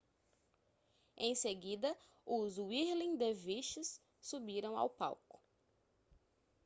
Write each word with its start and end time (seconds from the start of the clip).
em 1.15 1.35
seguida 1.35 1.95
os 2.25 2.57
whirling 2.57 3.17
dervishes 3.17 4.01
subiram 4.19 4.75
ao 4.75 4.89
palco 4.89 5.39